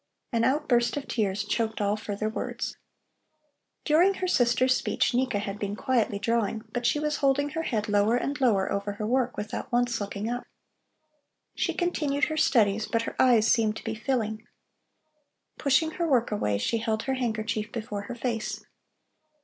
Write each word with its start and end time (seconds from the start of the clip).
An 0.31 0.43
outburst 0.43 0.97
of 0.97 1.07
tears 1.07 1.43
choked 1.43 1.79
all 1.79 1.95
further 1.95 2.27
words. 2.27 2.75
During 3.85 4.15
her 4.15 4.27
sister's 4.27 4.75
speech 4.75 5.13
Nika 5.13 5.37
had 5.37 5.59
been 5.59 5.75
quietly 5.75 6.17
drawing, 6.17 6.63
but 6.73 6.87
she 6.87 6.97
was 6.99 7.17
holding 7.17 7.49
her 7.49 7.61
head 7.61 7.87
lower 7.87 8.15
and 8.15 8.41
lower 8.41 8.71
over 8.71 8.93
her 8.93 9.05
work 9.05 9.37
without 9.37 9.71
once 9.71 10.01
looking 10.01 10.27
up. 10.27 10.47
She 11.53 11.75
continued 11.75 12.23
her 12.23 12.37
studies, 12.37 12.87
but 12.87 13.03
her 13.03 13.15
eyes 13.21 13.45
seemed 13.45 13.75
to 13.75 13.83
be 13.83 13.93
filling. 13.93 14.47
Pushing 15.59 15.91
her 15.91 16.07
work 16.07 16.31
away, 16.31 16.57
she 16.57 16.79
held 16.79 17.03
her 17.03 17.13
handkerchief 17.13 17.71
before 17.71 18.01
her 18.01 18.15
face. 18.15 18.65